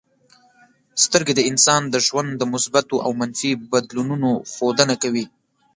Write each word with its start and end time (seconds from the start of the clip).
سترګې 1.03 1.33
د 1.35 1.41
انسان 1.49 1.81
د 1.89 1.95
ژوند 2.07 2.29
د 2.37 2.41
مثبتو 2.53 2.95
او 3.05 3.11
منفي 3.19 3.51
بدلونونو 3.71 4.29
ښودنه 4.51 4.95
کوي. 5.03 5.25